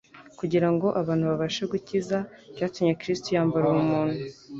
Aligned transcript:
kugira 0.39 0.67
ngo 0.73 0.87
abantu 1.01 1.23
babashe 1.31 1.63
gukiza, 1.71 2.17
byatumye 2.53 2.93
Kristo 3.01 3.27
yambara 3.35 3.65
ubumuntu. 3.67 4.19